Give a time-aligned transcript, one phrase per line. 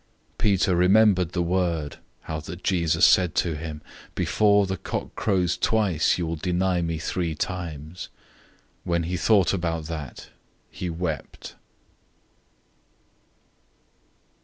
[0.39, 3.83] Peter remembered the word, how that Jesus said to him,
[4.15, 8.09] "Before the rooster crows twice, you will deny me three times."
[8.83, 10.29] When he thought about that,
[10.71, 11.53] he wept.